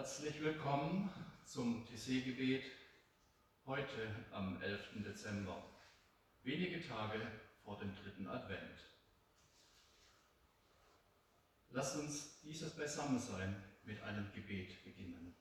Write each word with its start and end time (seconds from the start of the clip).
Herzlich 0.00 0.40
willkommen 0.40 1.10
zum 1.44 1.86
TC-Gebet 1.86 2.64
heute 3.66 4.16
am 4.32 4.58
11. 4.62 5.04
Dezember, 5.04 5.62
wenige 6.42 6.80
Tage 6.88 7.20
vor 7.62 7.78
dem 7.78 7.94
dritten 7.94 8.26
Advent. 8.26 8.80
Lasst 11.68 11.98
uns 11.98 12.40
dieses 12.40 12.74
Beisammensein 12.74 13.62
mit 13.84 14.02
einem 14.02 14.32
Gebet 14.32 14.82
beginnen. 14.84 15.34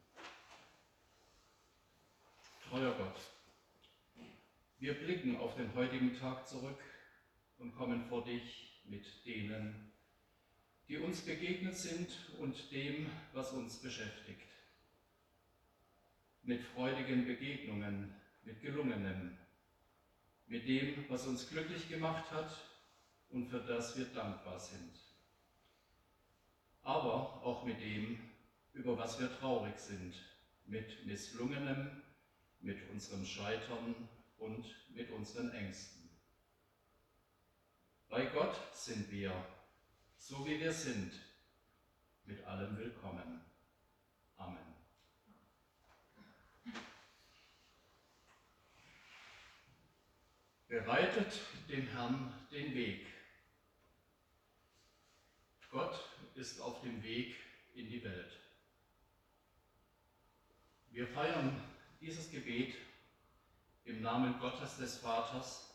Treuer 2.70 2.94
Gott, 2.97 3.18
wir 4.80 4.94
blicken 4.94 5.38
auf 5.38 5.56
den 5.56 5.74
heutigen 5.74 6.20
Tag 6.20 6.46
zurück 6.46 6.84
und 7.59 7.74
kommen 7.78 8.03
vor 8.09 8.26
dich 8.26 8.81
mit 8.84 9.26
denen, 9.26 9.94
die 10.90 10.97
uns 10.97 11.22
begegnet 11.22 11.78
sind 11.78 12.09
und 12.40 12.70
dem, 12.74 13.09
was 13.31 13.53
uns 13.53 13.78
beschäftigt. 13.78 14.48
Mit 16.44 16.61
freudigen 16.63 17.25
Begegnungen, 17.25 18.16
mit 18.44 18.61
gelungenem, 18.61 19.38
mit 20.47 20.67
dem, 20.67 21.05
was 21.09 21.27
uns 21.27 21.50
glücklich 21.50 21.88
gemacht 21.89 22.31
hat 22.31 22.57
und 23.29 23.47
für 23.47 23.59
das 23.59 23.97
wir 23.97 24.05
dankbar 24.05 24.59
sind. 24.59 24.97
Aber 26.81 27.44
auch 27.44 27.66
mit 27.66 27.79
dem, 27.81 28.19
über 28.73 28.97
was 28.97 29.19
wir 29.19 29.29
traurig 29.39 29.78
sind, 29.78 30.16
mit 30.66 31.05
misslungenem, 31.05 32.01
mit 32.61 32.89
unserem 32.89 33.25
Scheitern 33.25 33.95
und 34.38 34.66
mit 34.89 35.11
unseren 35.11 35.51
Ängsten. 35.51 36.09
Bei 38.09 38.25
Gott 38.25 38.55
sind 38.73 39.11
wir 39.11 39.33
so 40.19 40.45
wie 40.45 40.59
wir 40.59 40.73
sind, 40.73 41.13
mit 42.25 42.44
allem 42.45 42.78
willkommen. 42.78 43.41
Amen. 44.38 44.57
Bereitet 50.69 51.34
dem 51.68 51.88
Herrn 51.88 52.31
den 52.52 52.75
Weg. 52.75 53.07
Gott 55.72 56.00
ist 56.35 56.62
auf 56.62 56.81
dem 56.81 57.02
Weg 57.02 57.35
in 57.74 57.90
die 57.90 58.03
Welt. 58.03 58.38
Wir 60.91 61.08
feiern 61.08 61.59
dieses 62.00 62.29
Gebet 62.29 62.75
im 63.85 64.03
Namen 64.03 64.40
Gottes 64.40 64.78
des 64.78 64.97
Vaters, 64.97 65.74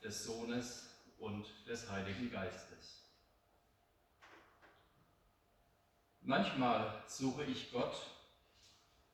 des 0.00 0.22
Sohnes 0.22 0.94
und 1.18 1.44
des 1.66 1.90
Heiligen 1.90 2.30
Geistes. 2.30 3.02
Manchmal 6.20 7.02
suche 7.08 7.42
ich 7.46 7.72
Gott, 7.72 7.96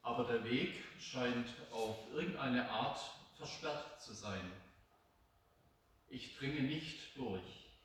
aber 0.02 0.24
der 0.24 0.44
Weg 0.44 0.74
scheint 1.00 1.48
auf 1.72 1.96
irgendeine 2.12 2.68
Art 2.68 3.00
versperrt 3.38 3.98
zu 4.02 4.12
sein. 4.12 4.52
Ich 6.16 6.34
dringe 6.38 6.62
nicht 6.62 7.14
durch. 7.18 7.76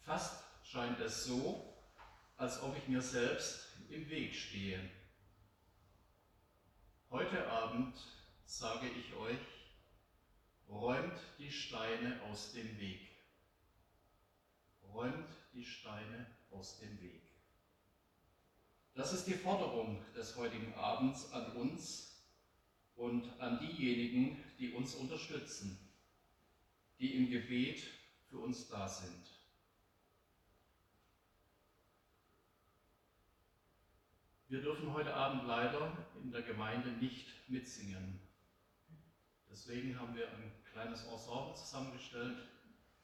Fast 0.00 0.42
scheint 0.62 0.98
es 1.00 1.24
so, 1.24 1.76
als 2.38 2.62
ob 2.62 2.74
ich 2.74 2.88
mir 2.88 3.02
selbst 3.02 3.68
im 3.90 4.08
Weg 4.08 4.34
stehe. 4.34 4.80
Heute 7.10 7.46
Abend 7.50 7.94
sage 8.46 8.88
ich 8.98 9.14
euch, 9.16 9.36
räumt 10.70 11.20
die 11.38 11.52
Steine 11.52 12.18
aus 12.22 12.52
dem 12.52 12.80
Weg. 12.80 13.10
Räumt 14.94 15.28
die 15.52 15.66
Steine 15.66 16.26
aus 16.50 16.78
dem 16.78 16.98
Weg. 17.02 17.20
Das 18.94 19.12
ist 19.12 19.26
die 19.26 19.34
Forderung 19.34 20.02
des 20.14 20.34
heutigen 20.36 20.72
Abends 20.76 21.30
an 21.30 21.52
uns 21.58 22.24
und 22.96 23.38
an 23.38 23.58
diejenigen, 23.60 24.42
die 24.58 24.72
uns 24.72 24.94
unterstützen, 24.94 25.84
die 27.04 27.16
im 27.16 27.28
Gebet 27.28 27.82
für 28.30 28.38
uns 28.38 28.66
da 28.70 28.88
sind. 28.88 29.26
Wir 34.48 34.62
dürfen 34.62 34.90
heute 34.94 35.12
Abend 35.12 35.46
leider 35.46 35.98
in 36.22 36.32
der 36.32 36.40
Gemeinde 36.40 36.92
nicht 36.92 37.26
mitsingen. 37.50 38.18
Deswegen 39.50 40.00
haben 40.00 40.14
wir 40.14 40.30
ein 40.30 40.50
kleines 40.72 41.04
Ensemble 41.04 41.54
zusammengestellt. 41.54 42.38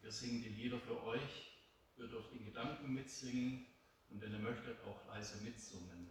Wir 0.00 0.10
singen 0.10 0.40
die 0.40 0.48
Lieder 0.48 0.80
für 0.80 1.02
euch. 1.04 1.60
Ihr 1.98 2.08
dürft 2.08 2.32
in 2.32 2.46
Gedanken 2.46 2.94
mitsingen 2.94 3.66
und 4.08 4.22
wenn 4.22 4.32
ihr 4.32 4.38
möchtet, 4.38 4.82
auch 4.84 5.06
leise 5.08 5.44
mitsummen. 5.44 6.10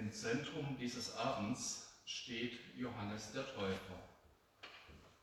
Im 0.00 0.10
Zentrum 0.10 0.78
dieses 0.78 1.14
Abends 1.14 1.86
steht 2.06 2.58
Johannes 2.74 3.32
der 3.32 3.46
Täufer, 3.54 4.02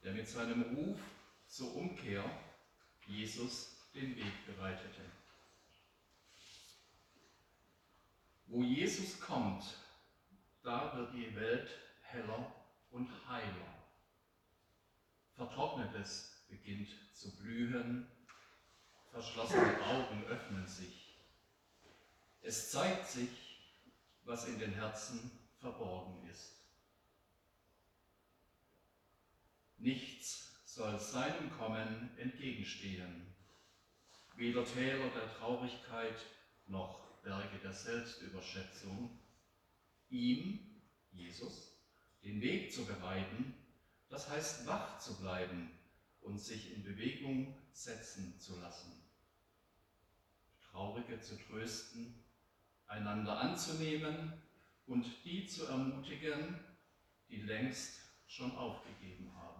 der 0.04 0.14
mit 0.14 0.28
seinem 0.28 0.62
Ruf 0.76 1.00
zur 1.48 1.76
Umkehr 1.76 2.24
Jesus 3.08 3.90
den 3.96 4.16
Weg 4.16 4.46
bereitete. 4.46 5.02
Wo 8.46 8.62
Jesus 8.62 9.20
kommt, 9.20 9.64
da 10.62 10.96
wird 10.96 11.12
die 11.16 11.36
Welt 11.36 11.72
heller 12.04 12.54
und 12.92 13.10
heiler. 13.28 13.74
Vertrocknetes 15.34 16.46
beginnt 16.50 16.90
zu 17.16 17.36
blühen, 17.38 18.06
verschlossene 19.10 19.84
Augen 19.86 20.24
öffnen 20.26 20.68
sich. 20.68 21.18
Es 22.44 22.70
zeigt 22.70 23.08
sich, 23.08 23.47
was 24.28 24.46
in 24.46 24.60
den 24.60 24.74
Herzen 24.74 25.32
verborgen 25.58 26.28
ist. 26.30 26.58
Nichts 29.78 30.52
soll 30.66 31.00
seinem 31.00 31.50
Kommen 31.58 32.12
entgegenstehen, 32.18 33.34
weder 34.36 34.66
Täler 34.66 35.10
der 35.10 35.34
Traurigkeit 35.38 36.18
noch 36.68 37.22
Berge 37.24 37.58
der 37.60 37.74
Selbstüberschätzung, 37.74 39.18
ihm, 40.10 40.82
Jesus, 41.12 41.72
den 42.24 42.42
Weg 42.42 42.74
zu 42.74 42.86
bereiten, 42.86 43.56
das 44.10 44.30
heißt 44.30 44.68
wach 44.68 45.00
zu 45.00 45.18
bleiben 45.20 45.72
und 46.22 46.38
sich 46.38 46.74
in 46.74 46.84
Bewegung 46.84 47.56
setzen 47.72 48.40
zu 48.40 48.60
lassen. 48.60 48.92
Traurige 50.60 51.20
zu 51.22 51.38
trösten, 51.38 52.27
einander 52.88 53.40
anzunehmen 53.40 54.34
und 54.86 55.06
die 55.26 55.46
zu 55.46 55.68
ermutigen, 55.68 56.60
die 57.30 57.42
längst 57.42 58.02
schon 58.26 58.56
aufgegeben 58.56 59.34
haben. 59.36 59.57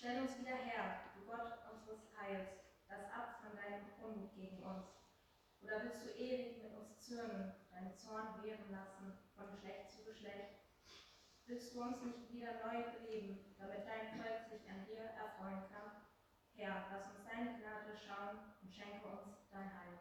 Stell 0.00 0.22
uns 0.22 0.38
wieder 0.38 0.56
her, 0.56 1.12
du 1.14 1.26
Gott 1.26 1.60
unseres 1.70 2.08
Heils, 2.16 2.48
lass 2.88 3.04
ab 3.12 3.44
von 3.44 3.52
deinem 3.52 3.84
Unmut 4.00 4.34
gegen 4.34 4.62
uns. 4.62 4.96
Oder 5.60 5.84
willst 5.84 6.06
du 6.06 6.08
ewig 6.16 6.62
mit 6.62 6.72
uns 6.72 6.98
zürnen, 7.04 7.52
deinen 7.70 7.94
Zorn 7.98 8.42
wehren 8.42 8.72
lassen, 8.72 9.12
von 9.36 9.50
Geschlecht 9.52 9.90
zu 9.90 10.02
Geschlecht? 10.06 10.56
Willst 11.44 11.74
du 11.74 11.82
uns 11.82 12.00
nicht 12.00 12.32
wieder 12.32 12.64
neu 12.64 12.82
beleben, 12.96 13.54
damit 13.58 13.84
dein 13.84 14.16
Volk 14.16 14.48
sich 14.48 14.70
an 14.70 14.86
dir 14.86 15.04
erfreuen 15.20 15.68
kann? 15.68 16.08
Herr, 16.54 16.86
lass 16.90 17.12
uns 17.12 17.28
deine 17.28 17.60
Gnade 17.60 17.92
schauen 17.92 18.56
und 18.62 18.72
schenke 18.72 19.06
uns 19.06 19.50
dein 19.52 19.68
Heil. 19.68 19.99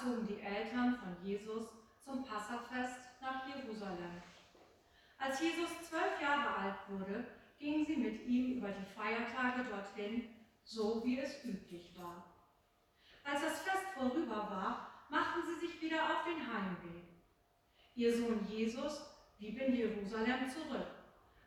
Zogen 0.00 0.26
die 0.26 0.40
Eltern 0.40 0.96
von 0.96 1.26
Jesus 1.26 1.68
zum 2.04 2.24
Passafest 2.24 3.00
nach 3.20 3.46
Jerusalem. 3.46 4.22
Als 5.18 5.40
Jesus 5.40 5.68
zwölf 5.88 6.20
Jahre 6.20 6.56
alt 6.56 6.76
wurde, 6.88 7.26
gingen 7.58 7.84
sie 7.84 7.96
mit 7.96 8.26
ihm 8.26 8.58
über 8.58 8.68
die 8.68 8.86
Feiertage 8.96 9.64
dorthin, 9.64 10.24
so 10.64 11.02
wie 11.04 11.18
es 11.18 11.44
üblich 11.44 11.94
war. 11.98 12.24
Als 13.24 13.42
das 13.42 13.60
Fest 13.60 13.84
vorüber 13.94 14.36
war, 14.36 14.90
machten 15.10 15.42
sie 15.46 15.66
sich 15.66 15.82
wieder 15.82 16.02
auf 16.02 16.24
den 16.24 16.40
Heimweg. 16.40 17.04
Ihr 17.94 18.16
Sohn 18.16 18.46
Jesus 18.48 19.02
blieb 19.40 19.58
in 19.58 19.74
Jerusalem 19.74 20.48
zurück, 20.50 20.86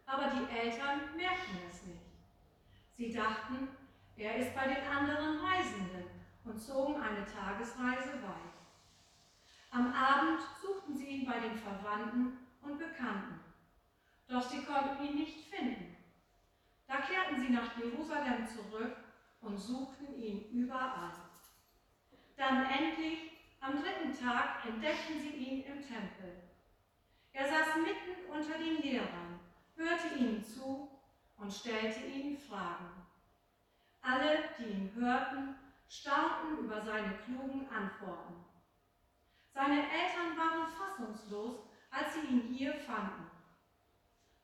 aber 0.07 0.31
die 0.31 0.51
Eltern 0.51 1.15
merkten 1.15 1.59
es 1.69 1.85
nicht. 1.85 2.01
Sie 2.97 3.13
dachten, 3.13 3.67
er 4.17 4.35
ist 4.37 4.55
bei 4.55 4.67
den 4.67 4.83
anderen 4.83 5.39
Reisenden 5.39 6.05
und 6.43 6.59
zogen 6.59 6.95
eine 6.95 7.23
Tagesreise 7.23 8.13
weit. 8.23 8.53
Am 9.69 9.93
Abend 9.93 10.41
suchten 10.59 10.95
sie 10.95 11.05
ihn 11.05 11.25
bei 11.27 11.39
den 11.39 11.55
Verwandten 11.55 12.39
und 12.63 12.79
Bekannten, 12.79 13.39
doch 14.27 14.41
sie 14.41 14.63
konnten 14.63 15.03
ihn 15.03 15.15
nicht 15.15 15.47
finden. 15.53 15.95
Da 16.87 16.97
kehrten 16.97 17.39
sie 17.39 17.49
nach 17.49 17.77
Jerusalem 17.77 18.47
zurück 18.47 18.97
und 19.41 19.57
suchten 19.57 20.15
ihn 20.15 20.49
überall. 20.51 21.13
Dann 22.35 22.65
endlich, 22.65 23.31
am 23.61 23.73
dritten 23.73 24.17
Tag, 24.19 24.65
entdeckten 24.65 25.19
sie 25.19 25.29
ihn 25.29 25.63
im 25.63 25.81
Tempel. 25.81 26.42
Er 27.33 27.47
saß 27.47 27.77
mitten 27.77 28.31
unter 28.31 28.57
den 28.59 28.81
Lehrern, 28.81 29.39
hörte 29.75 30.15
ihnen 30.15 30.43
zu 30.43 30.89
und 31.37 31.51
stellte 31.51 32.05
ihnen 32.05 32.37
Fragen. 32.37 33.05
Alle, 34.01 34.49
die 34.57 34.65
ihn 34.65 34.91
hörten, 34.95 35.55
staunten 35.89 36.59
über 36.59 36.79
seine 36.81 37.17
klugen 37.17 37.67
Antworten. 37.69 38.45
Seine 39.51 39.81
Eltern 39.81 40.37
waren 40.37 40.67
fassungslos, 40.67 41.59
als 41.89 42.13
sie 42.13 42.27
ihn 42.27 42.41
hier 42.41 42.73
fanden. 42.73 43.29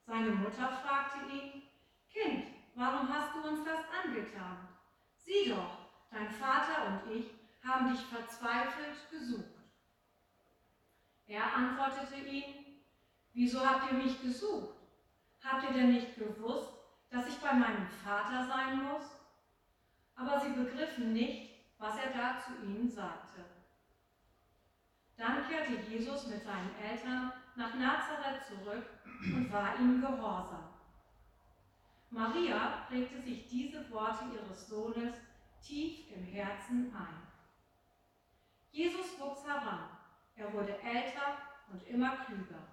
Seine 0.05 0.31
Mutter 0.31 0.69
fragte 0.69 1.19
ihn, 1.31 1.63
Kind, 2.09 2.47
warum 2.75 3.07
hast 3.13 3.35
du 3.35 3.47
uns 3.47 3.63
das 3.63 3.81
angetan? 4.03 4.67
Sieh 5.15 5.49
doch, 5.49 5.89
dein 6.09 6.29
Vater 6.29 6.87
und 6.87 7.11
ich 7.11 7.25
haben 7.63 7.91
dich 7.91 8.01
verzweifelt 8.01 9.09
gesucht. 9.11 9.59
Er 11.27 11.53
antwortete 11.53 12.15
ihnen, 12.15 12.68
wieso 13.39 13.65
habt 13.65 13.89
ihr 13.89 13.97
mich 13.97 14.21
gesucht? 14.21 14.75
Habt 15.41 15.63
ihr 15.63 15.71
denn 15.71 15.93
nicht 15.93 16.17
gewusst, 16.17 16.73
dass 17.09 17.25
ich 17.25 17.37
bei 17.37 17.53
meinem 17.53 17.87
Vater 18.03 18.45
sein 18.45 18.83
muss? 18.83 19.05
Aber 20.13 20.41
sie 20.41 20.49
begriffen 20.49 21.13
nicht, 21.13 21.49
was 21.77 21.95
er 21.97 22.11
da 22.11 22.37
zu 22.37 22.51
ihnen 22.65 22.89
sagte. 22.89 23.45
Dann 25.15 25.47
kehrte 25.47 25.73
Jesus 25.89 26.27
mit 26.27 26.43
seinen 26.43 26.75
Eltern 26.83 27.31
nach 27.55 27.73
Nazareth 27.75 28.43
zurück 28.45 28.85
und 29.21 29.51
war 29.53 29.79
ihnen 29.79 30.01
gehorsam. 30.01 30.73
Maria 32.09 32.85
prägte 32.89 33.21
sich 33.21 33.47
diese 33.47 33.89
Worte 33.89 34.25
ihres 34.33 34.67
Sohnes 34.67 35.15
tief 35.61 36.11
im 36.13 36.23
Herzen 36.25 36.93
ein. 36.93 37.21
Jesus 38.71 39.17
wuchs 39.17 39.45
heran, 39.47 39.87
er 40.35 40.51
wurde 40.51 40.77
älter 40.81 41.37
und 41.71 41.81
immer 41.87 42.17
klüger. 42.25 42.68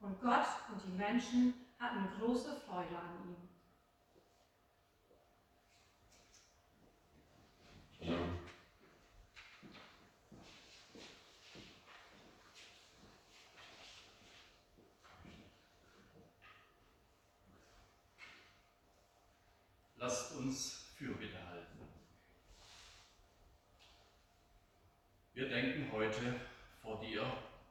Und 0.00 0.18
Gott 0.22 0.46
und 0.72 0.82
die 0.82 0.96
Menschen 0.96 1.54
hatten 1.78 2.08
große 2.18 2.56
Freude 2.66 2.96
an 2.96 3.28
ihm. 3.28 3.50
Lasst 19.96 20.34
uns 20.36 20.94
Fürbitte 20.96 21.46
halten. 21.46 21.78
Wir 25.34 25.48
denken 25.50 25.92
heute 25.92 26.40
vor 26.80 27.00
dir 27.00 27.22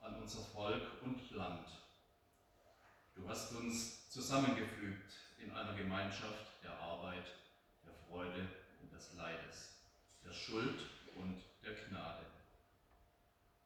an 0.02 0.22
unser 0.22 0.44
Volk 0.44 1.02
und 1.04 1.20
hast 3.30 3.54
uns 3.54 4.10
zusammengefügt 4.10 5.14
in 5.38 5.52
einer 5.52 5.76
Gemeinschaft 5.76 6.64
der 6.64 6.76
Arbeit, 6.80 7.26
der 7.86 7.94
Freude 7.94 8.48
und 8.82 8.92
des 8.92 9.14
Leides, 9.14 9.84
der 10.26 10.34
Schuld 10.34 10.80
und 11.16 11.40
der 11.64 11.76
Gnade. 11.76 12.26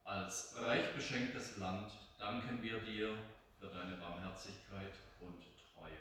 Als 0.03 0.53
reich 0.59 0.93
beschenktes 0.93 1.55
Land 1.57 1.93
danken 2.19 2.61
wir 2.61 2.81
dir 2.81 3.17
für 3.57 3.67
deine 3.67 3.95
Barmherzigkeit 3.95 4.95
und 5.21 5.41
Treue. 5.73 5.93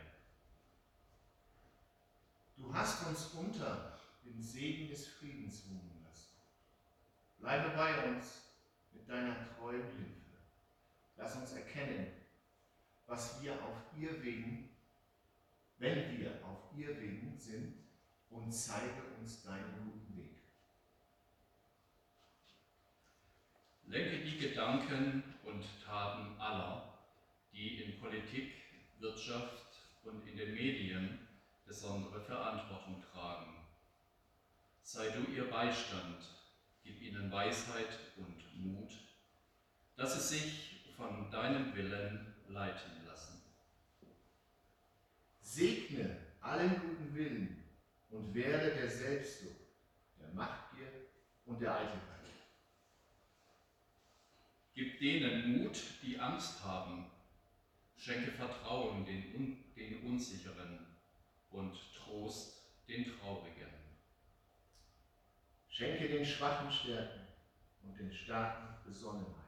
Du 2.56 2.74
hast 2.74 3.06
uns 3.06 3.26
unter 3.26 3.96
dem 4.24 4.42
Segen 4.42 4.88
des 4.88 5.06
Friedens 5.06 5.62
wohnen 5.68 6.04
lassen. 6.04 6.34
Bleibe 7.38 7.76
bei 7.76 8.08
uns 8.08 8.42
mit 8.92 9.08
deiner 9.08 9.36
treuen 9.54 9.84
Hilfe. 9.84 10.20
Lass 11.16 11.36
uns 11.36 11.52
erkennen, 11.52 12.21
was 13.06 13.42
wir 13.42 13.52
auf 13.52 13.76
ihr 13.98 14.22
Wegen, 14.22 14.70
wenn 15.78 16.18
wir 16.18 16.44
auf 16.44 16.76
ihr 16.76 17.00
Wegen 17.00 17.36
sind, 17.38 17.82
und 18.32 18.50
zeige 18.50 19.02
uns 19.18 19.42
deinen 19.42 19.72
guten 19.84 20.16
Weg. 20.16 20.38
Lenke 23.86 24.24
die 24.24 24.38
Gedanken 24.38 25.22
und 25.44 25.62
Taten 25.84 26.40
aller, 26.40 26.98
die 27.52 27.82
in 27.82 28.00
Politik, 28.00 28.52
Wirtschaft 28.98 29.66
und 30.04 30.26
in 30.26 30.36
den 30.36 30.54
Medien 30.54 31.18
besondere 31.66 32.20
Verantwortung 32.20 33.02
tragen. 33.12 33.56
Sei 34.82 35.10
du 35.10 35.30
ihr 35.30 35.50
Beistand, 35.50 36.24
gib 36.82 37.00
ihnen 37.02 37.30
Weisheit 37.30 37.98
und 38.16 38.42
Mut, 38.56 38.92
dass 39.96 40.14
sie 40.14 40.36
sich 40.38 40.92
von 40.96 41.30
deinem 41.30 41.74
Willen 41.74 42.31
leiten 42.52 43.04
lassen. 43.06 43.42
Segne 45.40 46.18
allen 46.40 46.80
guten 46.80 47.14
Willen 47.14 47.64
und 48.10 48.34
werde 48.34 48.74
der 48.74 48.90
Selbstsucht, 48.90 49.56
der 50.18 50.28
Machtgier 50.28 50.88
und 51.46 51.60
der 51.60 51.74
Eitelkeit. 51.74 52.12
Gib 54.74 54.98
denen 54.98 55.58
Mut, 55.58 55.78
die 56.02 56.18
Angst 56.18 56.64
haben. 56.64 57.10
Schenke 57.96 58.32
Vertrauen 58.32 59.04
den, 59.04 59.72
den 59.76 60.02
Unsicheren 60.02 60.86
und 61.50 61.76
Trost 61.94 62.62
den 62.88 63.04
Traurigen. 63.04 63.68
Schenke 65.68 66.08
den 66.08 66.24
Schwachen 66.24 66.72
Stärken 66.72 67.20
und 67.82 67.98
den 67.98 68.12
Starken 68.12 68.84
Besonnenheit. 68.84 69.42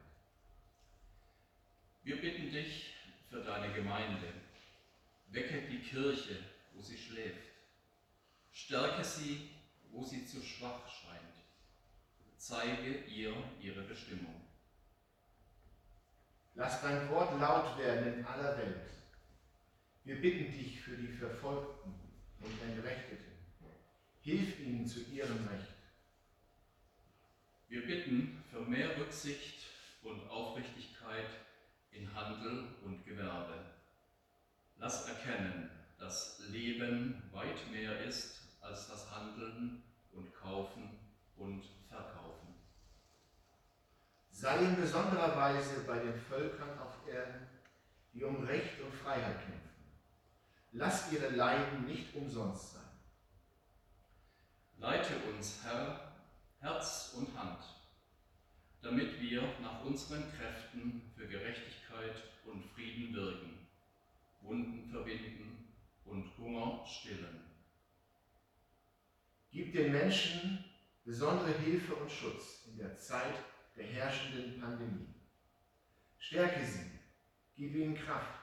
Wir 2.05 2.21
bitten 2.21 2.51
dich 2.51 2.93
für 3.35 3.42
deine 3.42 3.75
Gemeinde. 3.75 4.33
Wecke 5.31 5.62
die 5.62 5.81
Kirche, 5.81 6.37
wo 6.73 6.81
sie 6.81 6.97
schläft. 6.97 7.51
Stärke 8.53 9.03
sie, 9.03 9.51
wo 9.90 10.05
sie 10.05 10.25
zu 10.25 10.40
schwach 10.40 10.88
scheint. 10.88 11.35
Zeige 12.37 12.99
ihr 13.07 13.35
ihre 13.61 13.83
Bestimmung. 13.83 14.40
Lass 16.55 16.81
dein 16.83 17.11
Wort 17.11 17.40
laut 17.40 17.77
werden 17.77 18.20
in 18.20 18.25
aller 18.25 18.57
Welt. 18.57 18.90
Wir 20.05 20.20
bitten 20.20 20.53
dich 20.53 20.81
für 20.81 20.97
die 20.97 21.12
Verfolgten 21.12 21.92
und 22.40 22.62
Entrechteten. 22.62 23.33
Hilf 24.20 24.61
ihnen 24.61 24.87
zu 24.87 25.01
ihrem 25.11 25.49
Recht. 25.49 25.75
Wir 27.68 27.85
bitten 27.85 28.44
für 28.49 28.61
mehr 28.61 28.97
Rücksicht 28.97 29.54
in 31.94 32.14
Handel 32.14 32.68
und 32.85 33.04
Gewerbe. 33.04 33.54
Lass 34.76 35.09
erkennen, 35.09 35.70
dass 35.98 36.40
Leben 36.48 37.22
weit 37.33 37.70
mehr 37.70 38.04
ist 38.04 38.40
als 38.61 38.88
das 38.88 39.11
Handeln 39.11 39.83
und 40.12 40.35
Kaufen 40.35 40.98
und 41.37 41.64
Verkaufen. 41.88 42.54
Sei 44.30 44.59
in 44.59 44.76
besonderer 44.76 45.37
Weise 45.37 45.80
bei 45.87 45.98
den 45.98 46.14
Völkern 46.14 46.78
auf 46.78 47.07
Erden, 47.09 47.46
die 48.12 48.24
um 48.24 48.44
Recht 48.44 48.80
und 48.80 48.92
Freiheit 48.92 49.38
kämpfen. 49.38 49.70
Lass 50.72 51.12
ihre 51.12 51.28
Leiden 51.30 51.87
nicht 51.87 52.14
umsonst 52.14 52.74
sein. 52.74 52.83
Leite 54.78 55.14
uns, 55.33 55.61
Herr, 55.62 56.12
Herz 56.61 57.14
und 57.16 57.37
Hand, 57.38 57.64
damit 58.83 59.20
wir 59.20 59.42
nach 59.62 59.85
unseren 59.85 60.24
Kräften 60.37 61.12
für 61.16 61.26
Gerechtigkeit 61.26 61.84
und 62.44 62.64
Frieden 62.64 63.14
wirken, 63.14 63.66
Wunden 64.42 64.90
verbinden 64.90 65.74
und 66.04 66.37
Hunger 66.38 66.85
stillen. 66.87 67.42
Gib 69.50 69.72
den 69.72 69.92
Menschen 69.92 70.64
besondere 71.04 71.52
Hilfe 71.59 71.94
und 71.94 72.11
Schutz 72.11 72.66
in 72.66 72.78
der 72.78 72.96
Zeit 72.96 73.35
der 73.76 73.85
herrschenden 73.85 74.61
Pandemie. 74.61 75.14
Stärke 76.18 76.64
sie, 76.64 76.90
gib 77.57 77.74
ihnen 77.74 77.94
Kraft, 77.94 78.40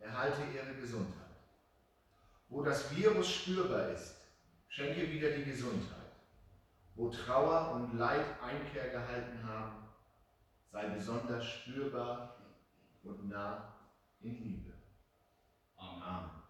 erhalte 0.00 0.42
ihre 0.54 0.74
Gesundheit. 0.74 1.22
Wo 2.48 2.62
das 2.62 2.94
Virus 2.94 3.30
spürbar 3.30 3.88
ist, 3.88 4.14
schenke 4.68 5.10
wieder 5.10 5.30
die 5.30 5.44
Gesundheit. 5.44 5.98
Wo 6.94 7.08
Trauer 7.08 7.72
und 7.72 7.98
Leid 7.98 8.26
Einkehr 8.42 8.90
gehalten 8.90 9.42
haben, 9.42 9.88
sei 10.70 10.88
besonders 10.90 11.44
spürbar 11.44 12.41
und 13.04 13.28
nah 13.28 13.62
in 14.20 14.36
Liebe. 14.42 14.74
Amen. 15.76 16.02
Amen. 16.02 16.41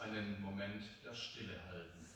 Einen 0.00 0.40
Moment 0.40 0.82
der 1.04 1.14
Stille 1.14 1.60
halten. 1.70 2.06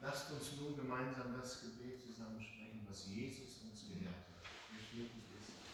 Lasst 0.00 0.30
uns 0.30 0.52
nun 0.60 0.76
gemeinsam 0.76 1.34
das 1.40 1.60
Gebet 1.60 2.00
zusammensprechen, 2.00 2.86
was 2.88 3.06
Jesus 3.06 3.62
uns 3.66 3.82
gelehrt 3.88 4.14
hat. 4.14 4.46
Wie 4.70 5.02
ist. 5.34 5.67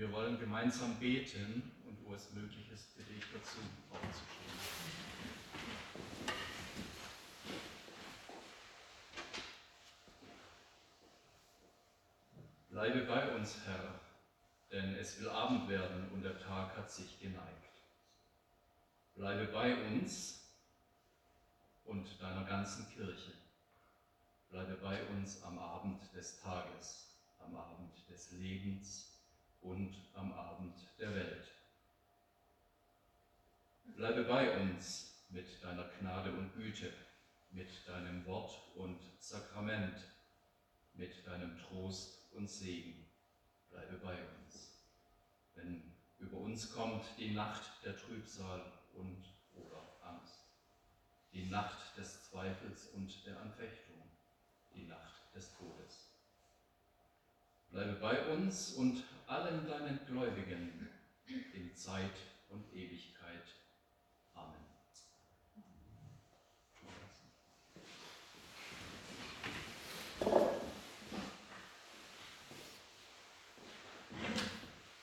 Wir 0.00 0.10
wollen 0.12 0.40
gemeinsam 0.40 0.98
beten 0.98 1.62
und 1.86 2.02
wo 2.06 2.14
es 2.14 2.32
möglich 2.32 2.70
ist, 2.72 2.96
bitte 2.96 3.12
ich 3.12 3.24
dazu 3.34 3.58
aufzustehen. 3.90 4.50
Bleibe 12.70 13.00
bei 13.00 13.36
uns, 13.36 13.58
Herr, 13.66 14.00
denn 14.72 14.94
es 14.94 15.20
will 15.20 15.28
Abend 15.28 15.68
werden 15.68 16.08
und 16.14 16.22
der 16.22 16.40
Tag 16.40 16.74
hat 16.78 16.90
sich 16.90 17.20
geneigt. 17.20 17.68
Bleibe 19.16 19.52
bei 19.52 19.84
uns 19.84 20.50
und 21.84 22.08
deiner 22.22 22.44
ganzen 22.46 22.88
Kirche. 22.88 23.32
Bleibe 24.48 24.76
bei 24.76 25.04
uns 25.08 25.42
am 25.42 25.58
Abend 25.58 26.00
des 26.14 26.40
Tages, 26.40 27.18
am 27.38 27.54
Abend 27.54 27.92
des 28.08 28.30
Lebens 28.30 29.09
und 29.62 29.94
am 30.14 30.32
Abend 30.32 30.74
der 30.98 31.14
Welt. 31.14 31.50
Bleibe 33.96 34.24
bei 34.24 34.60
uns 34.60 35.26
mit 35.30 35.62
deiner 35.62 35.88
Gnade 35.98 36.32
und 36.32 36.54
Güte, 36.54 36.92
mit 37.50 37.86
deinem 37.86 38.24
Wort 38.26 38.74
und 38.76 39.00
Sakrament, 39.18 39.98
mit 40.94 41.26
deinem 41.26 41.58
Trost 41.58 42.32
und 42.32 42.48
Segen. 42.48 43.06
Bleibe 43.70 43.98
bei 43.98 44.16
uns. 44.38 44.80
Wenn 45.54 45.94
über 46.18 46.38
uns 46.38 46.72
kommt 46.72 47.04
die 47.18 47.32
Nacht 47.32 47.84
der 47.84 47.96
Trübsal 47.96 48.72
und 48.94 49.24
oder 49.54 49.96
Angst, 50.02 50.46
die 51.32 51.46
Nacht 51.46 51.96
des 51.96 52.30
Zweifels 52.30 52.88
und 52.88 53.26
der 53.26 53.40
Anfechtung, 53.40 54.10
die 54.74 54.86
Nacht 54.86 55.34
des 55.34 55.54
Todes. 55.56 55.99
Bleibe 57.70 57.92
bei 58.00 58.26
uns 58.32 58.72
und 58.72 59.04
allen 59.26 59.66
deinen 59.68 60.00
Gläubigen 60.06 60.88
in 61.26 61.74
Zeit 61.76 62.10
und 62.48 62.64
Ewigkeit. 62.74 63.44
Amen. 64.34 64.56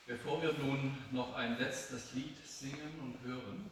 Bevor 0.06 0.42
wir 0.42 0.52
nun 0.52 0.96
noch 1.10 1.34
ein 1.34 1.58
letztes 1.58 2.12
Lied 2.12 2.36
singen 2.46 3.00
und 3.00 3.20
hören, 3.26 3.70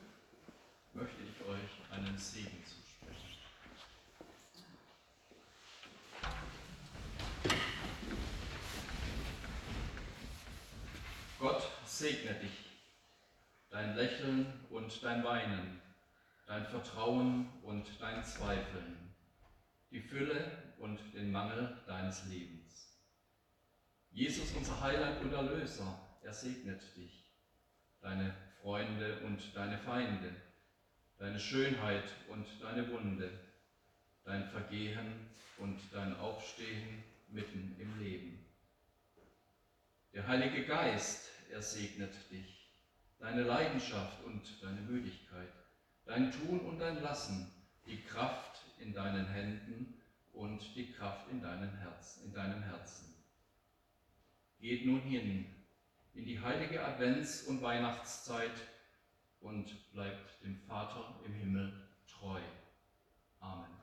möchte 0.94 1.22
ich 1.22 1.47
euch 1.47 1.90
einen 1.90 2.16
Segen 2.18 2.62
zusprechen. 2.64 2.86
Gott 11.38 11.62
segne 11.99 12.34
dich, 12.34 12.70
dein 13.70 13.97
Lächeln 13.97 14.53
und 14.68 15.03
dein 15.03 15.24
Weinen, 15.24 15.80
dein 16.47 16.66
Vertrauen 16.66 17.49
und 17.62 17.86
dein 17.99 18.22
Zweifeln, 18.22 19.14
die 19.90 20.03
Fülle 20.03 20.74
und 20.78 20.99
den 21.14 21.32
Mangel 21.32 21.74
deines 21.86 22.26
Lebens. 22.26 23.01
Jesus, 24.11 24.53
unser 24.55 24.78
Heiland 24.82 25.22
und 25.22 25.32
Erlöser, 25.32 25.99
er 26.22 26.34
segnet 26.34 26.82
dich, 26.97 27.30
deine 28.03 28.34
Freunde 28.61 29.20
und 29.20 29.40
deine 29.57 29.78
Feinde, 29.78 30.34
deine 31.18 31.40
Schönheit 31.40 32.11
und 32.28 32.47
deine 32.61 32.90
Wunde, 32.90 33.30
dein 34.22 34.44
Vergehen 34.51 35.30
und 35.57 35.80
dein 35.92 36.14
Aufstehen 36.18 37.03
mitten 37.28 37.74
im 37.78 37.99
Leben. 37.99 38.44
Der 40.12 40.26
Heilige 40.26 40.66
Geist, 40.66 41.26
er 41.51 41.62
segnet 41.62 42.14
dich, 42.30 42.70
deine 43.18 43.42
Leidenschaft 43.42 44.24
und 44.24 44.42
deine 44.62 44.80
Müdigkeit, 44.80 45.53
dein 46.05 46.30
Tun 46.32 46.61
und 46.61 46.78
dein 46.78 47.03
Lassen, 47.03 47.53
die 47.86 48.03
Kraft 48.03 48.62
in 48.78 48.92
deinen 48.92 49.26
Händen 49.26 49.94
und 50.32 50.74
die 50.74 50.92
Kraft 50.92 51.28
in, 51.30 51.40
deinen 51.40 51.76
Herz, 51.78 52.20
in 52.24 52.32
deinem 52.32 52.62
Herzen. 52.62 53.14
Geht 54.61 54.86
nun 54.86 55.01
hin 55.01 55.47
in 56.14 56.24
die 56.24 56.40
heilige 56.40 56.84
Advents- 56.84 57.44
und 57.47 57.62
Weihnachtszeit 57.62 58.55
und 59.40 59.92
bleibt 59.92 60.42
dem 60.42 60.57
Vater 60.57 61.20
im 61.24 61.34
Himmel 61.34 61.72
treu. 62.07 62.40
Amen. 63.40 63.76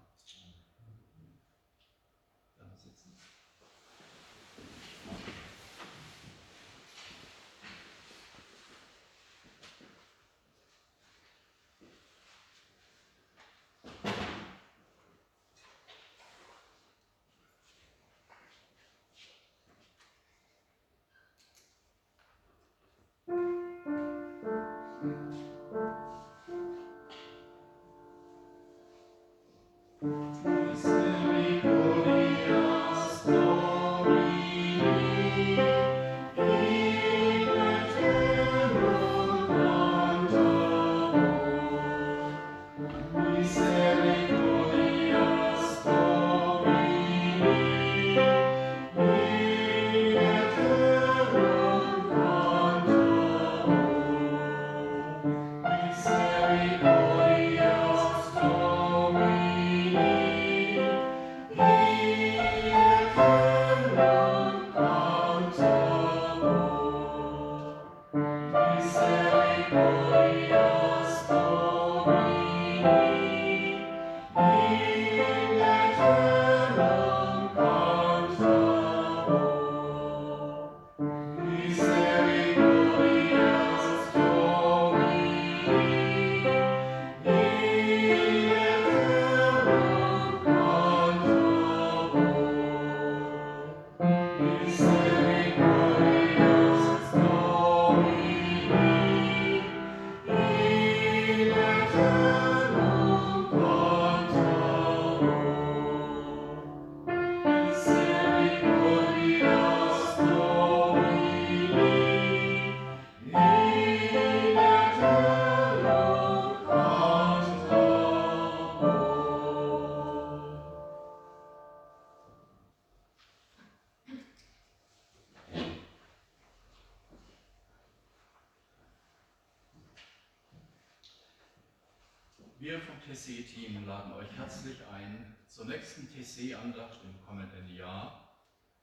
Herzlich 134.38 134.78
ein 134.88 135.36
zur 135.48 135.66
nächsten 135.66 136.08
TC-Andacht 136.08 136.98
im 137.04 137.24
kommenden 137.26 137.76
Jahr 137.76 138.36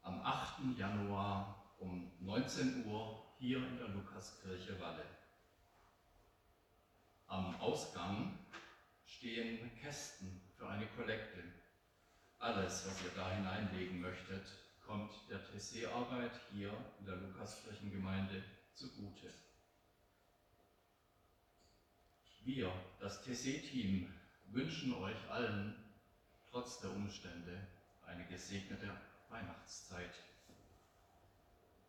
am 0.02 0.20
8. 0.20 0.78
Januar 0.78 1.74
um 1.78 2.12
19 2.20 2.86
Uhr 2.86 3.34
hier 3.38 3.58
in 3.58 3.76
der 3.78 3.88
Lukaskirche 3.88 4.78
Walle. 4.80 5.04
Am 7.26 7.56
Ausgang 7.56 8.38
stehen 9.04 9.70
Kästen 9.80 10.40
für 10.56 10.68
eine 10.68 10.86
Kollekte. 10.88 11.42
Alles, 12.38 12.86
was 12.86 13.02
ihr 13.02 13.10
da 13.16 13.32
hineinlegen 13.32 14.00
möchtet, 14.00 14.46
kommt 14.86 15.12
der 15.28 15.40
TC-Arbeit 15.44 16.32
hier 16.52 16.72
in 17.00 17.06
der 17.06 17.16
Lukaskirchengemeinde 17.16 18.42
zugute. 18.74 19.32
Wir, 22.44 22.72
das 23.00 23.22
TC-Team, 23.22 24.12
wünschen 24.50 24.94
euch 24.94 25.30
allen, 25.30 25.74
trotz 26.50 26.80
der 26.80 26.90
Umstände, 26.90 27.66
eine 28.06 28.26
gesegnete 28.26 28.90
Weihnachtszeit. 29.28 30.14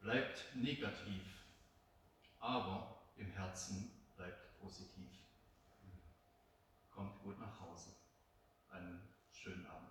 Bleibt 0.01 0.55
negativ, 0.55 1.23
aber 2.39 3.01
im 3.17 3.31
Herzen 3.31 3.91
bleibt 4.15 4.59
positiv. 4.59 5.09
Kommt 6.91 7.21
gut 7.23 7.39
nach 7.39 7.59
Hause. 7.59 7.91
Einen 8.69 9.01
schönen 9.31 9.65
Abend. 9.67 9.90